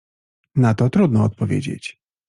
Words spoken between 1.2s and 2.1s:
odpowiedzieć.